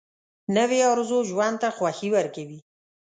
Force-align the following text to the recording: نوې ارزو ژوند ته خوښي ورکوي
نوې 0.55 0.79
ارزو 0.91 1.19
ژوند 1.29 1.55
ته 1.61 1.69
خوښي 1.77 2.09
ورکوي 2.15 2.59